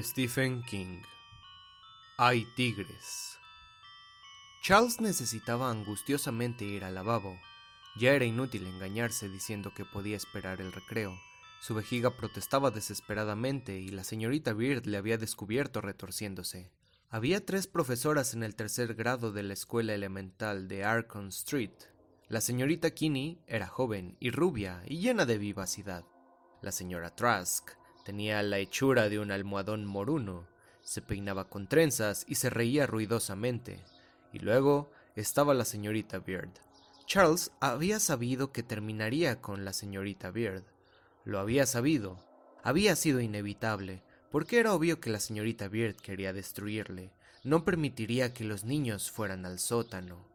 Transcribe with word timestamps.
Stephen 0.00 0.62
King 0.62 1.02
Hay 2.16 2.46
tigres. 2.56 3.36
Charles 4.62 5.02
necesitaba 5.02 5.70
angustiosamente 5.70 6.64
ir 6.64 6.84
al 6.84 6.94
lavabo. 6.94 7.38
Ya 7.98 8.12
era 8.12 8.24
inútil 8.24 8.66
engañarse 8.66 9.28
diciendo 9.28 9.74
que 9.74 9.84
podía 9.84 10.16
esperar 10.16 10.62
el 10.62 10.72
recreo. 10.72 11.20
Su 11.60 11.74
vejiga 11.74 12.16
protestaba 12.16 12.70
desesperadamente 12.70 13.80
y 13.80 13.88
la 13.88 14.02
señorita 14.02 14.54
Beard 14.54 14.86
le 14.86 14.96
había 14.96 15.18
descubierto 15.18 15.82
retorciéndose. 15.82 16.70
Había 17.10 17.44
tres 17.44 17.66
profesoras 17.66 18.32
en 18.32 18.44
el 18.44 18.54
tercer 18.54 18.94
grado 18.94 19.30
de 19.30 19.42
la 19.42 19.52
escuela 19.52 19.92
elemental 19.92 20.68
de 20.68 20.84
Arcon 20.84 21.28
Street. 21.28 21.74
La 22.28 22.40
señorita 22.40 22.92
Kinney 22.92 23.42
era 23.46 23.66
joven 23.66 24.16
y 24.20 24.30
rubia 24.30 24.82
y 24.86 25.00
llena 25.00 25.26
de 25.26 25.36
vivacidad. 25.36 26.06
La 26.62 26.72
señora 26.72 27.14
Trask 27.14 27.81
Tenía 28.04 28.42
la 28.42 28.58
hechura 28.58 29.08
de 29.08 29.20
un 29.20 29.30
almohadón 29.30 29.86
moruno, 29.86 30.46
se 30.82 31.02
peinaba 31.02 31.48
con 31.48 31.68
trenzas 31.68 32.24
y 32.26 32.34
se 32.34 32.50
reía 32.50 32.86
ruidosamente. 32.86 33.84
Y 34.32 34.40
luego 34.40 34.90
estaba 35.14 35.54
la 35.54 35.64
señorita 35.64 36.18
Beard. 36.18 36.50
Charles 37.06 37.52
había 37.60 38.00
sabido 38.00 38.52
que 38.52 38.62
terminaría 38.62 39.40
con 39.40 39.64
la 39.64 39.72
señorita 39.72 40.30
Beard. 40.30 40.64
Lo 41.24 41.38
había 41.38 41.66
sabido. 41.66 42.24
Había 42.64 42.96
sido 42.96 43.20
inevitable, 43.20 44.02
porque 44.30 44.58
era 44.58 44.72
obvio 44.72 45.00
que 45.00 45.10
la 45.10 45.20
señorita 45.20 45.68
Beard 45.68 45.96
quería 45.96 46.32
destruirle. 46.32 47.12
No 47.44 47.64
permitiría 47.64 48.32
que 48.32 48.44
los 48.44 48.64
niños 48.64 49.10
fueran 49.10 49.46
al 49.46 49.58
sótano. 49.58 50.26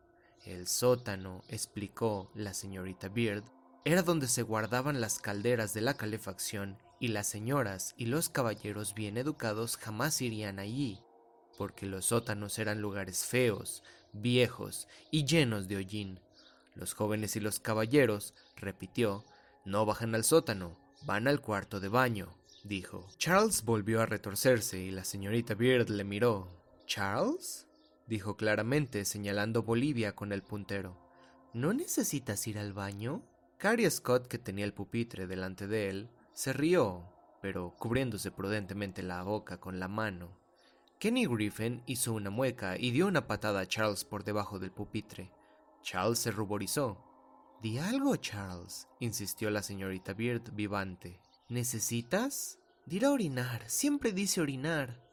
El 0.46 0.68
sótano, 0.68 1.44
explicó 1.50 2.32
la 2.34 2.54
señorita 2.54 3.10
Beard, 3.10 3.44
era 3.84 4.04
donde 4.04 4.28
se 4.28 4.44
guardaban 4.44 5.02
las 5.02 5.20
calderas 5.20 5.74
de 5.74 5.82
la 5.82 5.96
calefacción 5.96 6.78
y 7.00 7.10
las 7.10 7.28
señoras 7.28 7.94
y 7.98 8.06
los 8.06 8.30
caballeros 8.30 8.94
bien 8.94 9.18
educados 9.18 9.78
jamás 9.78 10.22
irían 10.22 10.60
allí, 10.60 11.00
porque 11.58 11.86
los 11.86 12.06
sótanos 12.06 12.60
eran 12.60 12.82
lugares 12.82 13.26
feos, 13.26 13.84
viejos 14.14 14.88
y 15.12 15.26
llenos 15.26 15.68
de 15.68 15.78
hollín. 15.78 16.20
Los 16.76 16.94
jóvenes 16.94 17.36
y 17.36 17.40
los 17.40 17.60
caballeros, 17.60 18.34
repitió, 18.56 19.26
no 19.66 19.86
bajan 19.86 20.16
al 20.16 20.24
sótano, 20.24 20.78
van 21.04 21.28
al 21.28 21.42
cuarto 21.42 21.80
de 21.80 21.90
baño, 21.90 22.38
dijo. 22.64 23.08
Charles 23.18 23.64
volvió 23.64 24.02
a 24.02 24.06
retorcerse 24.06 24.80
y 24.80 24.92
la 24.92 25.04
señorita 25.04 25.56
Beard 25.56 25.90
le 25.90 26.04
miró. 26.04 26.50
¿Charles? 26.86 27.68
dijo 28.08 28.38
claramente, 28.38 29.04
señalando 29.06 29.64
Bolivia 29.64 30.16
con 30.16 30.32
el 30.32 30.42
puntero. 30.42 30.98
¿No 31.54 31.74
necesitas 31.74 32.46
ir 32.48 32.58
al 32.58 32.74
baño? 32.74 33.24
Carrie 33.58 33.90
Scott, 33.90 34.28
que 34.28 34.38
tenía 34.38 34.66
el 34.66 34.74
pupitre 34.74 35.28
delante 35.28 35.68
de 35.68 35.90
él, 35.90 36.10
se 36.38 36.54
rió, 36.54 37.04
pero 37.42 37.74
cubriéndose 37.80 38.30
prudentemente 38.30 39.02
la 39.02 39.24
boca 39.24 39.60
con 39.60 39.80
la 39.80 39.88
mano. 39.88 40.38
Kenny 41.00 41.26
Griffin 41.26 41.82
hizo 41.88 42.14
una 42.14 42.30
mueca 42.30 42.78
y 42.78 42.92
dio 42.92 43.08
una 43.08 43.26
patada 43.26 43.62
a 43.62 43.66
Charles 43.66 44.06
por 44.06 44.24
debajo 44.24 44.60
del 44.60 44.70
pupitre. 44.72 45.32
Charles 45.82 46.20
se 46.20 46.30
ruborizó. 46.30 47.04
Di 47.64 47.80
algo, 47.80 48.16
Charles, 48.18 48.88
insistió 49.00 49.50
la 49.50 49.64
señorita 49.64 50.14
Beard 50.14 50.54
vivante. 50.54 51.20
¿Necesitas? 51.50 52.60
Dirá 52.86 53.10
orinar. 53.10 53.68
Siempre 53.68 54.12
dice 54.12 54.40
orinar. 54.40 55.04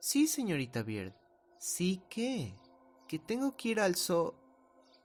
Sí, 0.00 0.26
señorita 0.26 0.82
Beard. 0.82 1.14
¿Sí 1.56 2.02
qué? 2.10 2.58
Que 3.08 3.18
tengo 3.18 3.56
que 3.56 3.70
ir 3.70 3.80
al 3.80 3.94
so... 3.94 4.34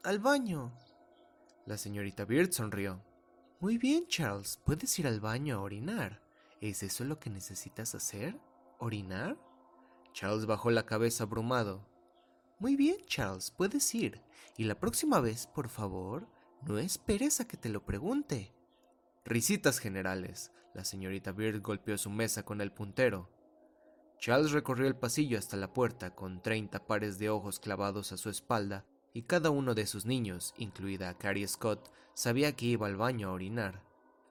al 0.04 0.20
baño. 0.20 0.74
La 1.66 1.78
señorita 1.78 2.26
Beard 2.26 2.52
sonrió. 2.52 3.02
Muy 3.62 3.78
bien, 3.78 4.08
Charles, 4.08 4.58
puedes 4.64 4.98
ir 5.00 5.08
al 5.08 5.20
baño 5.20 5.58
a 5.58 5.62
orinar. 5.62 6.22
¿Es 6.62 6.82
eso 6.82 7.04
lo 7.04 7.20
que 7.20 7.30
necesitas 7.30 7.94
hacer? 7.94 8.40
¿Orinar? 8.78 9.38
Charles 10.14 10.46
bajó 10.46 10.72
la 10.72 10.86
cabeza 10.86 11.26
abrumado. 11.26 11.86
Muy 12.60 12.78
bien, 12.78 12.96
Charles, 13.06 13.52
puedes 13.52 13.94
ir. 13.94 14.22
Y 14.56 14.64
la 14.64 14.80
próxima 14.80 15.20
vez, 15.20 15.46
por 15.46 15.68
favor, 15.68 16.26
no 16.62 16.78
esperes 16.80 17.42
a 17.42 17.48
que 17.50 17.58
te 17.58 17.68
lo 17.68 17.86
pregunte. 17.86 18.54
Risitas 19.26 19.80
generales. 19.80 20.54
La 20.74 20.86
señorita 20.86 21.34
Beard 21.34 21.62
golpeó 21.62 21.98
su 21.98 22.10
mesa 22.10 22.44
con 22.44 22.62
el 22.62 22.72
puntero. 22.72 23.30
Charles 24.20 24.52
recorrió 24.52 24.88
el 24.88 24.96
pasillo 24.96 25.38
hasta 25.38 25.58
la 25.58 25.74
puerta 25.74 26.16
con 26.16 26.42
treinta 26.42 26.88
pares 26.88 27.20
de 27.20 27.30
ojos 27.30 27.60
clavados 27.60 28.14
a 28.14 28.18
su 28.18 28.30
espalda 28.30 28.86
y 29.14 29.24
cada 29.24 29.50
uno 29.50 29.76
de 29.76 29.86
sus 29.86 30.06
niños, 30.06 30.54
incluida 30.58 31.18
Carrie 31.18 31.48
Scott, 31.48 31.92
sabía 32.20 32.54
que 32.54 32.66
iba 32.66 32.86
al 32.86 32.98
baño 32.98 33.30
a 33.30 33.32
orinar. 33.32 33.82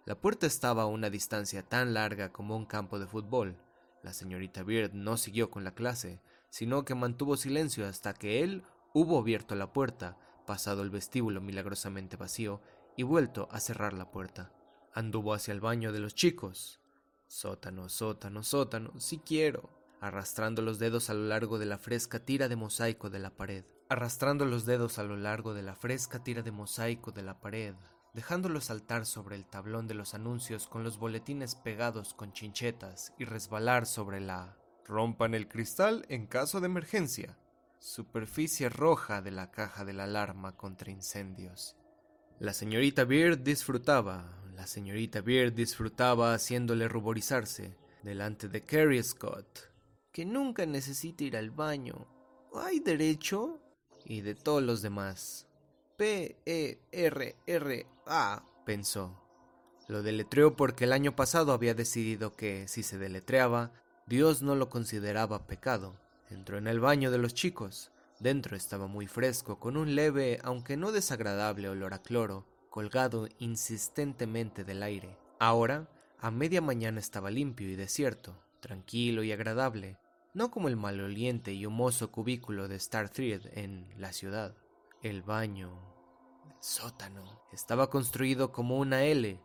La 0.04 0.14
puerta 0.14 0.46
estaba 0.46 0.82
a 0.82 0.86
una 0.86 1.08
distancia 1.08 1.62
tan 1.62 1.94
larga 1.94 2.30
como 2.30 2.54
un 2.54 2.66
campo 2.66 2.98
de 2.98 3.06
fútbol. 3.06 3.56
La 4.02 4.12
señorita 4.12 4.62
Beard 4.62 4.92
no 4.92 5.16
siguió 5.16 5.50
con 5.50 5.64
la 5.64 5.72
clase, 5.72 6.20
sino 6.50 6.84
que 6.84 6.94
mantuvo 6.94 7.38
silencio 7.38 7.86
hasta 7.86 8.12
que 8.12 8.42
él 8.42 8.62
hubo 8.92 9.18
abierto 9.18 9.54
la 9.54 9.72
puerta, 9.72 10.18
pasado 10.46 10.82
el 10.82 10.90
vestíbulo 10.90 11.40
milagrosamente 11.40 12.18
vacío 12.18 12.60
y 12.94 13.04
vuelto 13.04 13.48
a 13.50 13.58
cerrar 13.58 13.94
la 13.94 14.10
puerta. 14.10 14.52
Anduvo 14.92 15.32
hacia 15.32 15.52
el 15.52 15.60
baño 15.60 15.90
de 15.90 16.00
los 16.00 16.14
chicos. 16.14 16.80
Sótano, 17.26 17.88
sótano, 17.88 18.42
sótano, 18.42 19.00
si 19.00 19.16
quiero, 19.20 19.70
arrastrando 20.00 20.62
los 20.62 20.78
dedos 20.78 21.10
a 21.10 21.14
lo 21.14 21.26
largo 21.26 21.58
de 21.58 21.66
la 21.66 21.78
fresca 21.78 22.20
tira 22.20 22.48
de 22.48 22.56
mosaico 22.56 23.10
de 23.10 23.18
la 23.18 23.30
pared. 23.30 23.64
Arrastrando 23.88 24.44
los 24.44 24.66
dedos 24.66 24.98
a 24.98 25.02
lo 25.02 25.16
largo 25.16 25.54
de 25.54 25.62
la 25.62 25.74
fresca 25.74 26.22
tira 26.22 26.42
de 26.42 26.52
mosaico 26.52 27.10
de 27.10 27.22
la 27.22 27.40
pared, 27.40 27.74
dejándolo 28.14 28.60
saltar 28.60 29.06
sobre 29.06 29.36
el 29.36 29.46
tablón 29.46 29.86
de 29.88 29.94
los 29.94 30.14
anuncios 30.14 30.66
con 30.66 30.84
los 30.84 30.98
boletines 30.98 31.54
pegados 31.54 32.14
con 32.14 32.32
chinchetas 32.32 33.12
y 33.18 33.24
resbalar 33.24 33.86
sobre 33.86 34.20
la 34.20 34.56
rompan 34.88 35.34
el 35.34 35.48
cristal 35.48 36.06
en 36.08 36.26
caso 36.26 36.60
de 36.60 36.66
emergencia, 36.66 37.36
superficie 37.78 38.68
roja 38.70 39.20
de 39.20 39.30
la 39.30 39.50
caja 39.50 39.84
de 39.84 39.92
la 39.92 40.04
alarma 40.04 40.56
contra 40.56 40.90
incendios. 40.90 41.76
La 42.38 42.54
señorita 42.54 43.04
Beard 43.04 43.38
disfrutaba, 43.38 44.32
la 44.54 44.66
señorita 44.66 45.20
Beard 45.20 45.52
disfrutaba 45.52 46.34
haciéndole 46.34 46.88
ruborizarse 46.88 47.76
delante 48.02 48.48
de 48.48 48.62
Carrie 48.62 49.02
Scott, 49.02 49.70
que 50.18 50.26
nunca 50.26 50.66
necesita 50.66 51.22
ir 51.22 51.36
al 51.36 51.52
baño. 51.52 52.08
¿Hay 52.52 52.80
derecho? 52.80 53.60
y 54.04 54.22
de 54.22 54.34
todos 54.34 54.60
los 54.60 54.82
demás. 54.82 55.46
P-E-R-R-A, 55.96 56.82
pensó. 58.66 59.16
Lo 59.86 60.02
deletreó 60.02 60.56
porque 60.56 60.82
el 60.86 60.92
año 60.92 61.14
pasado 61.14 61.52
había 61.52 61.74
decidido 61.74 62.34
que, 62.34 62.66
si 62.66 62.82
se 62.82 62.98
deletreaba, 62.98 63.70
Dios 64.08 64.42
no 64.42 64.56
lo 64.56 64.68
consideraba 64.68 65.46
pecado. 65.46 65.94
Entró 66.30 66.58
en 66.58 66.66
el 66.66 66.80
baño 66.80 67.12
de 67.12 67.18
los 67.18 67.32
chicos. 67.34 67.92
Dentro 68.18 68.56
estaba 68.56 68.88
muy 68.88 69.06
fresco, 69.06 69.60
con 69.60 69.76
un 69.76 69.94
leve, 69.94 70.40
aunque 70.42 70.76
no 70.76 70.90
desagradable 70.90 71.68
olor 71.68 71.94
a 71.94 72.02
cloro, 72.02 72.44
colgado 72.70 73.28
insistentemente 73.38 74.64
del 74.64 74.82
aire. 74.82 75.16
Ahora, 75.38 75.88
a 76.18 76.32
media 76.32 76.60
mañana 76.60 76.98
estaba 76.98 77.30
limpio 77.30 77.70
y 77.70 77.76
desierto, 77.76 78.34
tranquilo 78.58 79.22
y 79.22 79.30
agradable, 79.30 79.96
no 80.38 80.52
como 80.52 80.68
el 80.68 80.76
maloliente 80.76 81.52
y 81.52 81.66
humoso 81.66 82.12
cubículo 82.12 82.68
de 82.68 82.78
Starthread 82.78 83.58
en 83.58 83.92
la 83.98 84.12
ciudad. 84.12 84.54
El 85.02 85.22
baño, 85.22 85.72
el 86.46 86.54
sótano, 86.60 87.42
estaba 87.52 87.90
construido 87.90 88.52
como 88.52 88.78
una 88.78 89.02
L, 89.02 89.40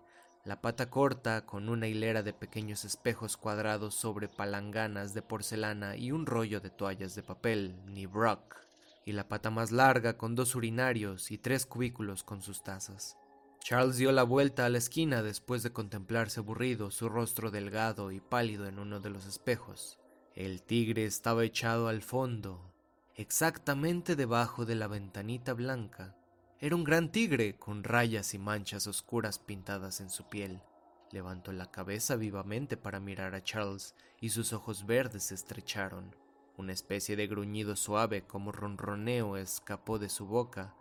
la 0.45 0.61
pata 0.61 0.91
corta 0.91 1.47
con 1.47 1.67
una 1.67 1.87
hilera 1.87 2.21
de 2.21 2.33
pequeños 2.33 2.85
espejos 2.85 3.37
cuadrados 3.37 3.95
sobre 3.95 4.27
palanganas 4.27 5.15
de 5.15 5.23
porcelana 5.23 5.95
y 5.95 6.11
un 6.11 6.27
rollo 6.27 6.61
de 6.61 6.69
toallas 6.69 7.15
de 7.15 7.23
papel, 7.23 7.75
ni 7.87 8.05
brock, 8.05 8.55
y 9.03 9.13
la 9.13 9.27
pata 9.27 9.49
más 9.49 9.71
larga 9.71 10.15
con 10.15 10.35
dos 10.35 10.53
urinarios 10.53 11.31
y 11.31 11.39
tres 11.39 11.65
cubículos 11.65 12.23
con 12.23 12.43
sus 12.43 12.61
tazas. 12.61 13.17
Charles 13.61 13.97
dio 13.97 14.11
la 14.11 14.21
vuelta 14.21 14.67
a 14.67 14.69
la 14.69 14.77
esquina 14.77 15.23
después 15.23 15.63
de 15.63 15.73
contemplarse 15.73 16.41
aburrido 16.41 16.91
su 16.91 17.09
rostro 17.09 17.49
delgado 17.49 18.11
y 18.11 18.19
pálido 18.19 18.67
en 18.67 18.77
uno 18.77 18.99
de 18.99 19.09
los 19.09 19.25
espejos. 19.25 19.97
El 20.35 20.63
tigre 20.63 21.05
estaba 21.05 21.43
echado 21.43 21.87
al 21.87 22.01
fondo, 22.01 22.73
exactamente 23.13 24.15
debajo 24.15 24.65
de 24.65 24.73
la 24.73 24.87
ventanita 24.87 25.53
blanca. 25.53 26.15
Era 26.59 26.75
un 26.75 26.83
gran 26.83 27.11
tigre 27.11 27.55
con 27.59 27.83
rayas 27.83 28.33
y 28.33 28.39
manchas 28.39 28.87
oscuras 28.87 29.37
pintadas 29.37 30.01
en 30.01 30.09
su 30.09 30.27
piel. 30.29 30.63
Levantó 31.11 31.51
la 31.51 31.69
cabeza 31.69 32.15
vivamente 32.15 32.77
para 32.77 32.99
mirar 32.99 33.35
a 33.35 33.43
Charles 33.43 33.93
y 34.19 34.29
sus 34.29 34.53
ojos 34.53 34.87
verdes 34.87 35.25
se 35.25 35.35
estrecharon. 35.35 36.15
Una 36.57 36.73
especie 36.73 37.15
de 37.15 37.27
gruñido 37.27 37.75
suave 37.75 38.23
como 38.25 38.51
ronroneo 38.51 39.37
escapó 39.37 39.99
de 39.99 40.09
su 40.09 40.25
boca. 40.25 40.73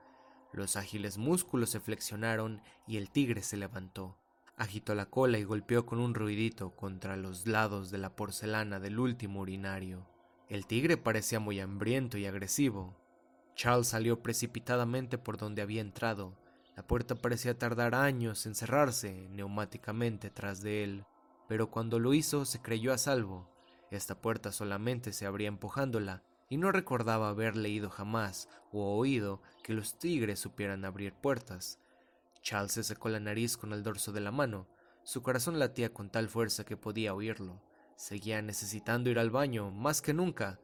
Los 0.54 0.76
ágiles 0.76 1.18
músculos 1.18 1.68
se 1.68 1.80
flexionaron 1.80 2.62
y 2.86 2.96
el 2.96 3.10
tigre 3.10 3.42
se 3.42 3.58
levantó. 3.58 4.16
Agitó 4.62 4.94
la 4.94 5.06
cola 5.06 5.38
y 5.38 5.42
golpeó 5.42 5.86
con 5.86 5.98
un 5.98 6.14
ruidito 6.14 6.76
contra 6.76 7.16
los 7.16 7.48
lados 7.48 7.90
de 7.90 7.98
la 7.98 8.14
porcelana 8.14 8.78
del 8.78 9.00
último 9.00 9.40
urinario. 9.40 10.06
El 10.48 10.68
tigre 10.68 10.96
parecía 10.96 11.40
muy 11.40 11.58
hambriento 11.58 12.16
y 12.16 12.26
agresivo. 12.26 12.96
Charles 13.56 13.88
salió 13.88 14.22
precipitadamente 14.22 15.18
por 15.18 15.36
donde 15.36 15.62
había 15.62 15.80
entrado. 15.80 16.38
La 16.76 16.86
puerta 16.86 17.16
parecía 17.16 17.58
tardar 17.58 17.96
años 17.96 18.46
en 18.46 18.54
cerrarse 18.54 19.28
neumáticamente 19.30 20.30
tras 20.30 20.62
de 20.62 20.84
él, 20.84 21.06
pero 21.48 21.68
cuando 21.68 21.98
lo 21.98 22.14
hizo 22.14 22.44
se 22.44 22.62
creyó 22.62 22.92
a 22.92 22.98
salvo. 22.98 23.50
Esta 23.90 24.20
puerta 24.20 24.52
solamente 24.52 25.12
se 25.12 25.26
abría 25.26 25.48
empujándola, 25.48 26.22
y 26.48 26.56
no 26.56 26.70
recordaba 26.70 27.30
haber 27.30 27.56
leído 27.56 27.90
jamás 27.90 28.48
o 28.70 28.96
oído 28.96 29.42
que 29.64 29.74
los 29.74 29.98
tigres 29.98 30.38
supieran 30.38 30.84
abrir 30.84 31.14
puertas. 31.14 31.80
Charles 32.42 32.72
se 32.72 32.82
secó 32.82 33.08
la 33.08 33.20
nariz 33.20 33.56
con 33.56 33.72
el 33.72 33.82
dorso 33.82 34.12
de 34.12 34.20
la 34.20 34.32
mano. 34.32 34.68
Su 35.04 35.22
corazón 35.22 35.58
latía 35.58 35.92
con 35.92 36.10
tal 36.10 36.28
fuerza 36.28 36.64
que 36.64 36.76
podía 36.76 37.14
oírlo. 37.14 37.62
Seguía 37.96 38.42
necesitando 38.42 39.10
ir 39.10 39.18
al 39.18 39.30
baño, 39.30 39.70
más 39.70 40.02
que 40.02 40.12
nunca. 40.12 40.60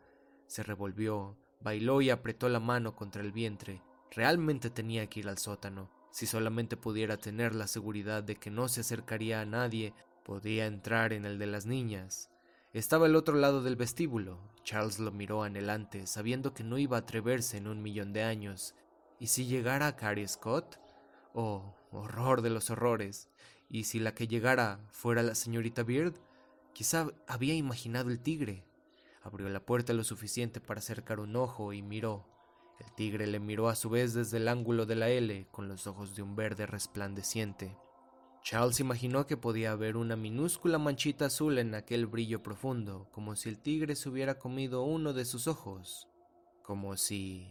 Se 0.47 0.63
revolvió, 0.63 1.39
bailó 1.61 2.01
y 2.01 2.11
apretó 2.11 2.49
la 2.49 2.61
mano 2.61 2.97
contra 2.97 3.23
el 3.23 3.33
vientre. 3.33 3.83
Realmente 4.11 4.71
tenía 4.71 5.09
que 5.09 5.21
ir 5.21 5.29
al 5.29 5.39
sótano. 5.39 5.91
Si 6.11 6.27
solamente 6.27 6.77
pudiera 6.77 7.17
tener 7.17 7.55
la 7.55 7.67
seguridad 7.67 8.23
de 8.23 8.37
que 8.37 8.51
no 8.51 8.69
se 8.69 8.81
acercaría 8.81 9.41
a 9.41 9.47
nadie, 9.47 9.95
podía 10.25 10.67
entrar 10.67 11.13
en 11.13 11.25
el 11.25 11.39
de 11.39 11.47
las 11.47 11.67
niñas. 11.67 12.31
Estaba 12.73 13.07
al 13.07 13.17
otro 13.17 13.37
lado 13.37 13.63
del 13.63 13.77
vestíbulo. 13.77 14.39
Charles 14.65 14.99
lo 14.99 15.13
miró 15.13 15.43
anhelante, 15.43 16.07
sabiendo 16.07 16.55
que 16.55 16.65
no 16.65 16.77
iba 16.77 16.97
a 16.97 17.01
atreverse 17.01 17.57
en 17.57 17.67
un 17.67 17.83
millón 17.83 18.13
de 18.13 18.23
años. 18.23 18.75
¿Y 19.19 19.29
si 19.29 19.47
llegara 19.47 19.87
a 19.87 19.97
Carrie 19.97 20.29
Scott? 20.29 20.79
Oh, 21.41 21.73
horror 21.93 22.43
de 22.43 22.51
los 22.51 22.69
horrores. 22.69 23.29
¿Y 23.69 23.85
si 23.85 24.01
la 24.01 24.13
que 24.13 24.27
llegara 24.27 24.81
fuera 24.91 25.23
la 25.23 25.37
señorita 25.37 25.85
Beard? 25.85 26.15
Quizá 26.73 27.13
había 27.29 27.55
imaginado 27.55 28.11
el 28.11 28.19
tigre. 28.19 28.65
Abrió 29.23 29.49
la 29.49 29.65
puerta 29.65 29.93
lo 29.93 30.03
suficiente 30.03 30.61
para 30.61 30.81
acercar 30.81 31.21
un 31.21 31.37
ojo 31.37 31.73
y 31.73 31.81
miró. 31.81 32.27
El 32.81 32.93
tigre 32.93 33.29
le 33.29 33.39
miró 33.39 33.69
a 33.69 33.77
su 33.77 33.89
vez 33.89 34.15
desde 34.15 34.39
el 34.39 34.49
ángulo 34.49 34.85
de 34.85 34.97
la 34.97 35.11
L 35.11 35.47
con 35.53 35.69
los 35.69 35.87
ojos 35.87 36.17
de 36.17 36.23
un 36.23 36.35
verde 36.35 36.67
resplandeciente. 36.67 37.77
Charles 38.43 38.81
imaginó 38.81 39.29
que 39.29 39.37
podía 39.37 39.71
haber 39.71 39.97
una 39.97 40.17
minúscula 40.17 40.79
manchita 40.79 41.27
azul 41.27 41.59
en 41.59 41.77
aquel 41.77 42.09
brillo 42.09 42.43
profundo, 42.43 43.07
como 43.13 43.37
si 43.37 43.49
el 43.49 43.61
tigre 43.61 43.95
se 43.95 44.09
hubiera 44.09 44.41
comido 44.41 44.83
uno 44.83 45.13
de 45.13 45.25
sus 45.25 45.47
ojos, 45.47 46.09
como 46.65 46.97
si 46.97 47.49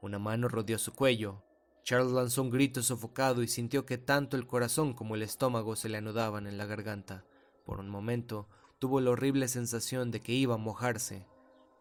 una 0.00 0.18
mano 0.18 0.48
rodeó 0.48 0.76
su 0.76 0.92
cuello. 0.92 1.44
Charles 1.88 2.12
lanzó 2.12 2.42
un 2.42 2.50
grito 2.50 2.82
sofocado 2.82 3.42
y 3.42 3.48
sintió 3.48 3.86
que 3.86 3.96
tanto 3.96 4.36
el 4.36 4.46
corazón 4.46 4.92
como 4.92 5.14
el 5.14 5.22
estómago 5.22 5.74
se 5.74 5.88
le 5.88 5.96
anudaban 5.96 6.46
en 6.46 6.58
la 6.58 6.66
garganta. 6.66 7.24
Por 7.64 7.80
un 7.80 7.88
momento 7.88 8.46
tuvo 8.78 9.00
la 9.00 9.08
horrible 9.08 9.48
sensación 9.48 10.10
de 10.10 10.20
que 10.20 10.34
iba 10.34 10.56
a 10.56 10.58
mojarse. 10.58 11.24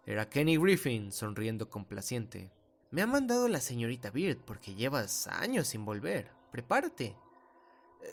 Era 0.06 0.30
Kenny 0.30 0.56
Griffin, 0.56 1.12
sonriendo 1.12 1.70
complaciente. 1.70 2.54
Me 2.90 3.02
ha 3.02 3.06
mandado 3.06 3.50
la 3.50 3.60
señorita 3.60 4.10
Beard 4.10 4.38
porque 4.46 4.76
llevas 4.76 5.28
años 5.28 5.68
sin 5.68 5.84
volver. 5.84 6.32
Prepárate. 6.54 7.18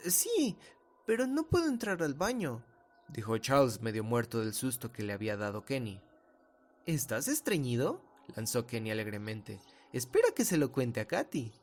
Eh, 0.03 0.11
sí, 0.11 0.57
pero 1.05 1.27
no 1.27 1.47
puedo 1.47 1.69
entrar 1.69 2.03
al 2.03 2.13
baño, 2.13 2.61
dijo 3.07 3.37
Charles 3.37 3.79
medio 3.79 4.03
muerto 4.03 4.41
del 4.41 4.53
susto 4.53 4.91
que 4.91 5.03
le 5.03 5.13
había 5.13 5.37
dado 5.37 5.63
Kenny. 5.63 6.01
¿Estás 6.85 7.29
estreñido? 7.29 8.01
lanzó 8.35 8.67
Kenny 8.67 8.91
alegremente. 8.91 9.61
Espera 9.93 10.27
que 10.35 10.43
se 10.43 10.57
lo 10.57 10.73
cuente 10.73 10.99
a 10.99 11.07
Katy. 11.07 11.53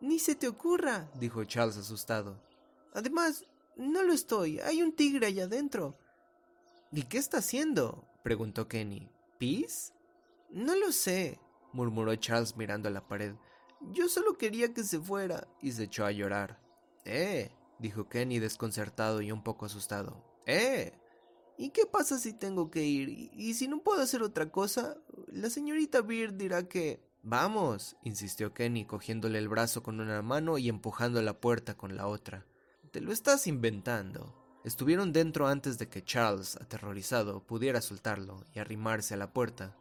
Ni 0.00 0.18
se 0.18 0.34
te 0.34 0.48
ocurra, 0.48 1.10
dijo 1.14 1.44
Charles 1.44 1.76
asustado. 1.76 2.40
Además, 2.92 3.44
no 3.76 4.02
lo 4.02 4.12
estoy. 4.12 4.60
Hay 4.60 4.82
un 4.82 4.92
tigre 4.92 5.26
allá 5.26 5.44
adentro. 5.44 5.98
¿Y 6.92 7.02
qué 7.04 7.18
está 7.18 7.38
haciendo? 7.38 8.06
preguntó 8.22 8.68
Kenny. 8.68 9.10
¿Pis? 9.38 9.92
No 10.50 10.76
lo 10.76 10.92
sé, 10.92 11.38
murmuró 11.72 12.14
Charles 12.16 12.56
mirando 12.56 12.88
a 12.88 12.92
la 12.92 13.06
pared. 13.06 13.34
Yo 13.92 14.08
solo 14.08 14.38
quería 14.38 14.72
que 14.72 14.84
se 14.84 14.98
fuera. 14.98 15.46
Y 15.60 15.72
se 15.72 15.84
echó 15.84 16.04
a 16.04 16.12
llorar. 16.12 16.60
¡Eh! 17.04 17.50
dijo 17.78 18.08
Kenny 18.08 18.38
desconcertado 18.38 19.20
y 19.20 19.30
un 19.30 19.42
poco 19.42 19.66
asustado. 19.66 20.24
¡Eh! 20.46 20.92
¿Y 21.58 21.70
qué 21.70 21.86
pasa 21.86 22.18
si 22.18 22.32
tengo 22.32 22.70
que 22.70 22.84
ir? 22.84 23.30
¿Y 23.34 23.54
si 23.54 23.68
no 23.68 23.82
puedo 23.82 24.02
hacer 24.02 24.22
otra 24.22 24.50
cosa? 24.50 24.96
La 25.28 25.50
señorita 25.50 26.02
Beard 26.02 26.34
dirá 26.34 26.68
que... 26.68 27.00
Vamos, 27.28 27.96
insistió 28.04 28.54
Kenny, 28.54 28.84
cogiéndole 28.84 29.38
el 29.38 29.48
brazo 29.48 29.82
con 29.82 29.98
una 29.98 30.22
mano 30.22 30.58
y 30.58 30.68
empujando 30.68 31.20
la 31.22 31.40
puerta 31.40 31.76
con 31.76 31.96
la 31.96 32.06
otra. 32.06 32.46
Te 32.92 33.00
lo 33.00 33.10
estás 33.10 33.48
inventando. 33.48 34.32
Estuvieron 34.62 35.12
dentro 35.12 35.48
antes 35.48 35.76
de 35.76 35.88
que 35.88 36.04
Charles, 36.04 36.54
aterrorizado, 36.54 37.44
pudiera 37.44 37.80
soltarlo 37.80 38.44
y 38.54 38.60
arrimarse 38.60 39.14
a 39.14 39.16
la 39.16 39.32
puerta. 39.32 39.76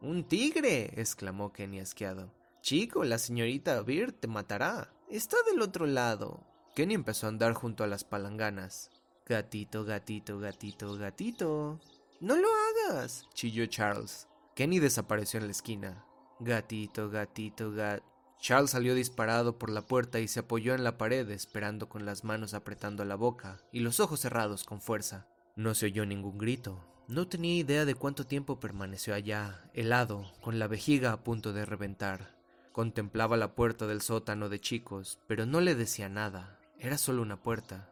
¡Un 0.00 0.24
tigre! 0.24 0.92
exclamó 1.00 1.52
Kenny 1.52 1.78
asqueado. 1.78 2.34
Chico, 2.62 3.04
la 3.04 3.18
señorita 3.18 3.80
Beard 3.82 4.14
te 4.14 4.26
matará. 4.26 4.92
Está 5.08 5.36
del 5.48 5.62
otro 5.62 5.86
lado. 5.86 6.48
Kenny 6.74 6.94
empezó 6.94 7.26
a 7.26 7.28
andar 7.28 7.52
junto 7.54 7.84
a 7.84 7.86
las 7.86 8.02
palanganas. 8.02 8.90
Gatito, 9.24 9.84
gatito, 9.84 10.40
gatito, 10.40 10.98
gatito. 10.98 11.78
No 12.18 12.36
lo 12.36 12.48
hagas, 12.88 13.28
chilló 13.34 13.66
Charles. 13.66 14.26
Kenny 14.56 14.80
desapareció 14.80 15.38
en 15.38 15.46
la 15.46 15.52
esquina. 15.52 16.04
Gatito, 16.40 17.10
gatito, 17.10 17.72
gat. 17.72 18.02
Charles 18.40 18.70
salió 18.70 18.94
disparado 18.94 19.58
por 19.58 19.70
la 19.70 19.82
puerta 19.82 20.20
y 20.20 20.28
se 20.28 20.40
apoyó 20.40 20.74
en 20.74 20.84
la 20.84 20.96
pared 20.96 21.28
esperando 21.30 21.88
con 21.88 22.06
las 22.06 22.22
manos 22.22 22.54
apretando 22.54 23.04
la 23.04 23.16
boca 23.16 23.58
y 23.72 23.80
los 23.80 23.98
ojos 23.98 24.20
cerrados 24.20 24.62
con 24.62 24.80
fuerza. 24.80 25.26
No 25.56 25.74
se 25.74 25.86
oyó 25.86 26.06
ningún 26.06 26.38
grito. 26.38 26.84
No 27.08 27.26
tenía 27.26 27.56
idea 27.56 27.84
de 27.84 27.96
cuánto 27.96 28.24
tiempo 28.26 28.60
permaneció 28.60 29.14
allá, 29.14 29.68
helado, 29.74 30.30
con 30.40 30.60
la 30.60 30.68
vejiga 30.68 31.10
a 31.10 31.24
punto 31.24 31.52
de 31.52 31.64
reventar. 31.64 32.36
Contemplaba 32.70 33.36
la 33.36 33.56
puerta 33.56 33.88
del 33.88 34.02
sótano 34.02 34.48
de 34.48 34.60
chicos, 34.60 35.18
pero 35.26 35.46
no 35.46 35.60
le 35.60 35.74
decía 35.74 36.08
nada. 36.08 36.60
Era 36.78 36.98
solo 36.98 37.22
una 37.22 37.42
puerta. 37.42 37.90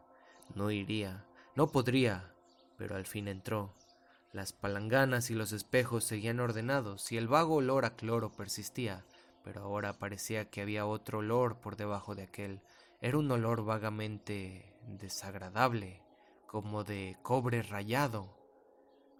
No 0.55 0.71
iría, 0.71 1.25
no 1.55 1.71
podría, 1.71 2.31
pero 2.77 2.95
al 2.95 3.05
fin 3.05 3.27
entró. 3.27 3.73
Las 4.37 4.53
palanganas 4.53 5.31
y 5.31 5.33
los 5.33 5.51
espejos 5.51 6.03
seguían 6.03 6.39
ordenados 6.39 7.11
y 7.11 7.17
el 7.17 7.27
vago 7.27 7.55
olor 7.55 7.85
a 7.85 7.95
cloro 7.95 8.31
persistía, 8.31 9.03
pero 9.43 9.63
ahora 9.63 9.97
parecía 9.97 10.51
que 10.51 10.61
había 10.61 10.85
otro 10.85 11.17
olor 11.17 11.59
por 11.59 11.75
debajo 11.75 12.13
de 12.13 12.21
aquel. 12.21 12.61
Era 13.01 13.17
un 13.17 13.31
olor 13.31 13.65
vagamente 13.65 14.75
desagradable, 14.85 16.03
como 16.45 16.83
de 16.83 17.17
cobre 17.23 17.63
rayado. 17.63 18.37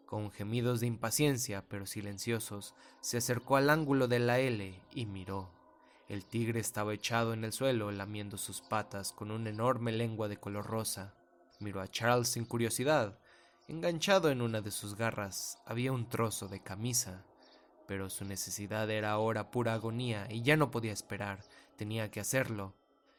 Con 0.06 0.30
gemidos 0.30 0.82
de 0.82 0.86
impaciencia, 0.86 1.68
pero 1.68 1.88
silenciosos, 1.88 2.76
se 3.02 3.18
acercó 3.18 3.56
al 3.56 3.72
ángulo 3.72 4.08
de 4.08 4.20
la 4.20 4.38
L 4.38 4.80
y 4.92 5.08
miró. 5.08 5.50
El 6.08 6.26
tigre 6.26 6.60
estaba 6.60 6.94
echado 6.94 7.34
en 7.34 7.44
el 7.44 7.54
suelo, 7.54 7.90
lamiendo 7.90 8.38
sus 8.38 8.62
patas 8.62 9.14
con 9.14 9.32
una 9.32 9.50
enorme 9.50 9.92
lengua 9.92 10.28
de 10.28 10.38
color 10.38 10.68
rosa. 10.68 11.16
Miró 11.60 11.82
a 11.82 11.88
Charles 11.88 12.28
sin 12.28 12.46
curiosidad. 12.46 13.18
Enganchado 13.70 14.32
en 14.32 14.42
una 14.42 14.62
de 14.62 14.72
sus 14.72 14.96
garras 14.96 15.58
había 15.66 15.92
un 15.92 16.08
trozo 16.08 16.48
de 16.48 16.62
camisa, 16.62 17.26
pero 17.86 18.10
su 18.10 18.24
necesidad 18.24 18.90
era 18.90 19.12
ahora 19.12 19.52
pura 19.52 19.74
agonía 19.74 20.26
y 20.30 20.42
ya 20.42 20.56
no 20.56 20.72
podía 20.72 20.94
esperar, 20.94 21.44
tenía 21.76 22.10
que 22.10 22.22
hacerlo. 22.22 22.76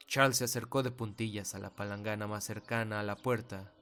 Charles 0.07 0.39
se 0.39 0.45
acercó 0.45 0.83
de 0.83 0.91
puntillas 0.91 1.55
a 1.55 1.59
la 1.59 1.69
palangana 1.69 2.27
más 2.27 2.45
cercana 2.45 2.99
a 2.99 3.03
la 3.03 3.17
puerta. 3.17 3.75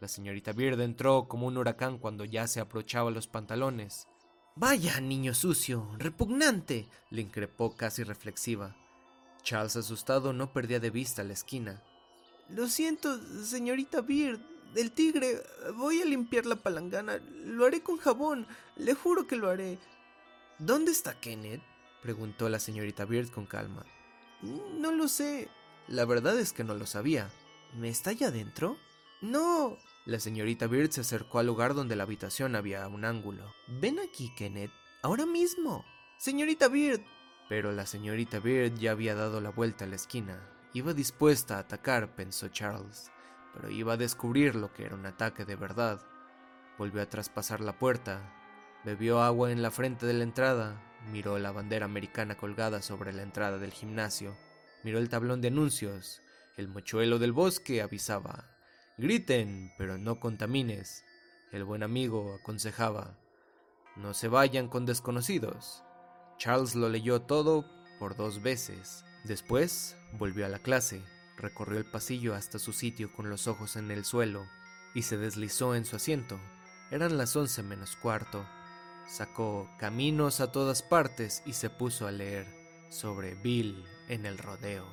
La 0.00 0.08
señorita 0.08 0.52
Beard 0.52 0.80
entró 0.80 1.28
como 1.28 1.46
un 1.46 1.56
huracán 1.56 1.98
cuando 1.98 2.24
ya 2.24 2.48
se 2.48 2.58
aprochaba 2.58 3.12
los 3.12 3.28
pantalones. 3.28 4.08
Vaya, 4.56 5.00
niño 5.00 5.32
sucio, 5.32 5.94
repugnante, 5.96 6.88
le 7.10 7.22
increpó 7.22 7.76
casi 7.76 8.02
reflexiva. 8.02 8.74
Charles, 9.44 9.76
asustado, 9.76 10.32
no 10.32 10.52
perdía 10.52 10.80
de 10.80 10.90
vista 10.90 11.22
la 11.22 11.34
esquina. 11.34 11.84
Lo 12.48 12.66
siento, 12.66 13.16
señorita 13.44 14.00
Beard. 14.00 14.49
El 14.74 14.92
tigre. 14.92 15.42
Voy 15.76 16.00
a 16.00 16.04
limpiar 16.04 16.46
la 16.46 16.56
palangana. 16.56 17.18
Lo 17.44 17.66
haré 17.66 17.82
con 17.82 17.98
jabón. 17.98 18.46
Le 18.76 18.94
juro 18.94 19.26
que 19.26 19.36
lo 19.36 19.50
haré. 19.50 19.78
¿Dónde 20.58 20.92
está 20.92 21.18
Kenneth? 21.20 21.62
preguntó 22.02 22.48
la 22.48 22.58
señorita 22.58 23.04
Beard 23.04 23.30
con 23.30 23.46
calma. 23.46 23.84
No 24.42 24.92
lo 24.92 25.08
sé. 25.08 25.48
La 25.88 26.04
verdad 26.04 26.38
es 26.38 26.52
que 26.52 26.64
no 26.64 26.74
lo 26.74 26.86
sabía. 26.86 27.30
¿Me 27.74 27.88
está 27.88 28.10
allá 28.10 28.28
adentro? 28.28 28.76
No, 29.20 29.76
la 30.06 30.18
señorita 30.18 30.66
Beard 30.66 30.92
se 30.92 31.02
acercó 31.02 31.38
al 31.38 31.46
lugar 31.46 31.74
donde 31.74 31.94
la 31.94 32.04
habitación 32.04 32.56
había 32.56 32.88
un 32.88 33.04
ángulo. 33.04 33.52
Ven 33.68 33.98
aquí, 34.00 34.32
Kenneth, 34.34 34.72
ahora 35.02 35.26
mismo. 35.26 35.84
Señorita 36.18 36.68
Beard. 36.68 37.02
Pero 37.48 37.70
la 37.72 37.84
señorita 37.84 38.40
Beard 38.40 38.78
ya 38.78 38.92
había 38.92 39.14
dado 39.14 39.40
la 39.40 39.50
vuelta 39.50 39.84
a 39.84 39.88
la 39.88 39.96
esquina. 39.96 40.40
Iba 40.72 40.94
dispuesta 40.94 41.56
a 41.56 41.60
atacar, 41.60 42.14
pensó 42.14 42.48
Charles, 42.48 43.10
pero 43.54 43.70
iba 43.70 43.94
a 43.94 43.96
descubrir 43.96 44.54
lo 44.54 44.72
que 44.72 44.84
era 44.84 44.94
un 44.94 45.06
ataque 45.06 45.44
de 45.44 45.56
verdad. 45.56 46.00
Volvió 46.78 47.02
a 47.02 47.08
traspasar 47.08 47.60
la 47.60 47.78
puerta, 47.78 48.20
bebió 48.84 49.22
agua 49.22 49.52
en 49.52 49.62
la 49.62 49.70
frente 49.70 50.06
de 50.06 50.14
la 50.14 50.24
entrada, 50.24 50.80
miró 51.10 51.38
la 51.38 51.52
bandera 51.52 51.86
americana 51.86 52.36
colgada 52.36 52.82
sobre 52.82 53.12
la 53.12 53.22
entrada 53.22 53.58
del 53.58 53.72
gimnasio, 53.72 54.36
miró 54.84 54.98
el 54.98 55.08
tablón 55.08 55.40
de 55.40 55.48
anuncios, 55.48 56.22
el 56.56 56.68
mochuelo 56.68 57.18
del 57.18 57.32
bosque 57.32 57.82
avisaba 57.82 58.50
Griten, 59.00 59.72
pero 59.78 59.96
no 59.96 60.20
contamines. 60.20 61.06
El 61.52 61.64
buen 61.64 61.82
amigo 61.82 62.34
aconsejaba. 62.34 63.16
No 63.96 64.12
se 64.12 64.28
vayan 64.28 64.68
con 64.68 64.84
desconocidos. 64.84 65.82
Charles 66.36 66.74
lo 66.74 66.90
leyó 66.90 67.22
todo 67.22 67.64
por 67.98 68.14
dos 68.14 68.42
veces. 68.42 69.06
Después 69.24 69.96
volvió 70.18 70.44
a 70.44 70.50
la 70.50 70.58
clase, 70.58 71.02
recorrió 71.40 71.78
el 71.78 71.84
pasillo 71.84 72.34
hasta 72.34 72.58
su 72.58 72.72
sitio 72.72 73.12
con 73.12 73.30
los 73.30 73.48
ojos 73.48 73.76
en 73.76 73.90
el 73.90 74.04
suelo 74.04 74.46
y 74.94 75.02
se 75.02 75.16
deslizó 75.16 75.74
en 75.74 75.84
su 75.84 75.96
asiento. 75.96 76.40
Eran 76.90 77.16
las 77.16 77.34
once 77.36 77.62
menos 77.62 77.96
cuarto. 77.96 78.46
Sacó 79.06 79.68
Caminos 79.78 80.40
a 80.40 80.52
todas 80.52 80.82
partes 80.82 81.42
y 81.46 81.54
se 81.54 81.70
puso 81.70 82.06
a 82.06 82.12
leer 82.12 82.46
sobre 82.90 83.34
Bill 83.34 83.84
en 84.08 84.26
el 84.26 84.38
rodeo. 84.38 84.86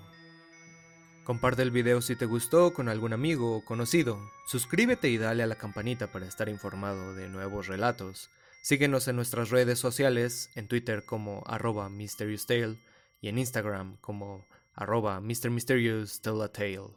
Comparte 1.24 1.62
el 1.62 1.72
video 1.72 2.02
si 2.02 2.16
te 2.16 2.26
gustó 2.26 2.74
con 2.74 2.88
algún 2.88 3.12
amigo 3.12 3.58
o 3.58 3.66
conocido. 3.66 4.32
Suscríbete 4.46 5.10
y 5.10 5.18
dale 5.18 5.44
a 5.44 5.48
la 5.48 5.58
campanita 5.58 6.10
para 6.10 6.26
estar 6.26 6.48
informado 6.48 7.14
de 7.16 7.28
nuevos 7.28 7.68
relatos. 7.68 8.30
Síguenos 8.62 9.08
en 9.08 9.18
nuestras 9.18 9.50
redes 9.50 9.78
sociales, 9.78 10.50
en 10.56 10.68
Twitter 10.68 11.04
como 11.06 11.44
arroba 11.46 11.90
Mysterious 11.90 12.46
Tale 12.46 12.78
y 13.20 13.28
en 13.28 13.40
Instagram 13.40 13.98
como 13.98 14.46
arroba 14.78 15.20
Mr. 15.22 15.52
Mysterious 15.52 16.20
Tell 16.20 16.42
a 16.42 16.48
Tale. 16.48 16.94